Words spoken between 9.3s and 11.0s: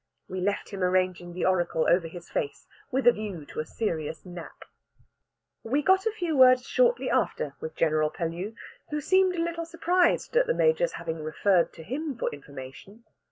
a little surprised at the Major's